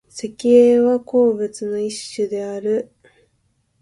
[0.09, 2.91] 石英は鉱物の一種である。